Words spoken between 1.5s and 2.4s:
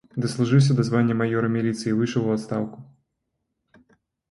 міліцыі і выйшаў у